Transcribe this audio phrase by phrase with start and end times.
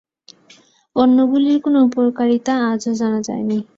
[0.95, 3.57] অন্যগুলির কোনো উপকারিতা আজও জানা যায় নি।